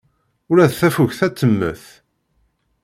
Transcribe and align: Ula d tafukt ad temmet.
Ula 0.49 0.65
d 0.71 0.73
tafukt 0.79 1.19
ad 1.27 1.33
temmet. 1.33 1.83